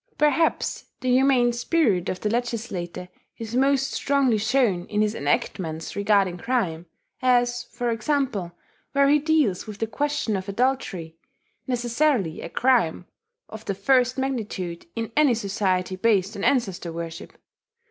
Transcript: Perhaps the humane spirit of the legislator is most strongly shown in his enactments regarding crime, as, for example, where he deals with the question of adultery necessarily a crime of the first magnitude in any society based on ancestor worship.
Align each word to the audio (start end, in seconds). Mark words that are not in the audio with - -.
Perhaps 0.17 0.85
the 1.01 1.11
humane 1.11 1.53
spirit 1.53 2.09
of 2.09 2.21
the 2.21 2.29
legislator 2.31 3.07
is 3.37 3.55
most 3.55 3.91
strongly 3.93 4.39
shown 4.39 4.85
in 4.87 5.03
his 5.03 5.13
enactments 5.13 5.95
regarding 5.95 6.39
crime, 6.39 6.87
as, 7.21 7.65
for 7.65 7.91
example, 7.91 8.51
where 8.93 9.07
he 9.07 9.19
deals 9.19 9.67
with 9.67 9.77
the 9.77 9.85
question 9.85 10.35
of 10.35 10.49
adultery 10.49 11.17
necessarily 11.67 12.41
a 12.41 12.49
crime 12.49 13.05
of 13.47 13.63
the 13.65 13.75
first 13.75 14.17
magnitude 14.17 14.87
in 14.95 15.11
any 15.15 15.35
society 15.35 15.95
based 15.95 16.35
on 16.35 16.43
ancestor 16.43 16.91
worship. 16.91 17.33